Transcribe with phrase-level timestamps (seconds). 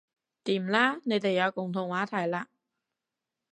[0.43, 2.47] 掂啦你哋有共同話題喇